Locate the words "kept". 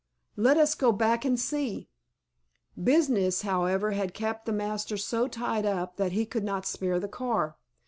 4.15-4.47